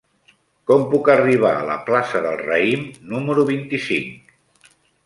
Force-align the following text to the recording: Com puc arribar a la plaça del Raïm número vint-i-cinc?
Com 0.71 0.85
puc 0.93 1.11
arribar 1.15 1.51
a 1.59 1.67
la 1.69 1.75
plaça 1.91 2.23
del 2.27 2.41
Raïm 2.47 2.89
número 3.13 3.47
vint-i-cinc? 3.55 4.39